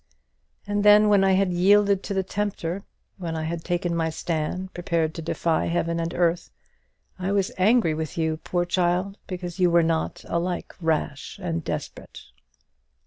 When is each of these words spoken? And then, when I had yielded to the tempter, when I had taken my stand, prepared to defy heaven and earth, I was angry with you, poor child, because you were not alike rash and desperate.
And 0.65 0.83
then, 0.83 1.09
when 1.09 1.23
I 1.23 1.33
had 1.33 1.53
yielded 1.53 2.01
to 2.01 2.15
the 2.15 2.23
tempter, 2.23 2.81
when 3.19 3.35
I 3.35 3.43
had 3.43 3.63
taken 3.63 3.95
my 3.95 4.09
stand, 4.09 4.73
prepared 4.73 5.13
to 5.13 5.21
defy 5.21 5.67
heaven 5.67 5.99
and 5.99 6.11
earth, 6.15 6.49
I 7.19 7.31
was 7.31 7.51
angry 7.55 7.93
with 7.93 8.17
you, 8.17 8.37
poor 8.37 8.65
child, 8.65 9.19
because 9.27 9.59
you 9.59 9.69
were 9.69 9.83
not 9.83 10.25
alike 10.27 10.73
rash 10.81 11.37
and 11.39 11.63
desperate. 11.63 12.19